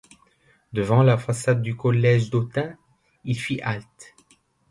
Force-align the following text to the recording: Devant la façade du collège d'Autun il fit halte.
Devant 0.73 1.03
la 1.03 1.15
façade 1.15 1.61
du 1.61 1.75
collège 1.75 2.31
d'Autun 2.31 2.75
il 3.23 3.39
fit 3.39 3.61
halte. 3.61 4.15